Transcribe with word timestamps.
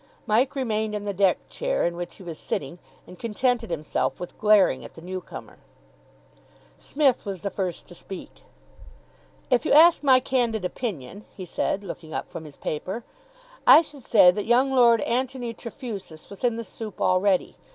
Mike 0.25 0.55
remained 0.55 0.95
in 0.95 1.03
the 1.03 1.13
deck 1.13 1.47
chair 1.47 1.85
in 1.85 1.95
which 1.95 2.15
he 2.15 2.23
was 2.23 2.39
sitting, 2.39 2.79
and 3.05 3.19
contented 3.19 3.69
himself 3.69 4.19
with 4.19 4.35
glaring 4.39 4.83
at 4.83 4.95
the 4.95 4.99
newcomer. 5.01 5.59
Psmith 6.79 7.23
was 7.23 7.43
the 7.43 7.51
first 7.51 7.85
to 7.85 7.93
speak. 7.93 8.41
"If 9.51 9.63
you 9.63 9.71
ask 9.73 10.01
my 10.01 10.19
candid 10.19 10.65
opinion," 10.65 11.25
he 11.37 11.45
said, 11.45 11.83
looking 11.83 12.15
up 12.15 12.27
from 12.31 12.45
his 12.45 12.57
paper, 12.57 13.03
"I 13.67 13.83
should 13.83 14.01
say 14.01 14.31
that 14.31 14.47
young 14.47 14.71
Lord 14.73 15.01
Antony 15.01 15.53
Trefusis 15.53 16.31
was 16.31 16.43
in 16.43 16.57
the 16.57 16.63
soup 16.63 16.99
already. 16.99 17.55